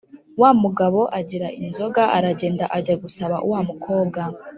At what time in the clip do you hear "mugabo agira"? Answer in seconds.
0.63-1.47